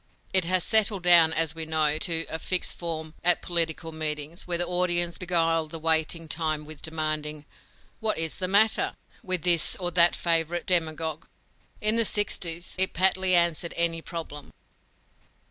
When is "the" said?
4.57-4.65, 5.67-5.77, 8.39-8.47, 11.97-12.05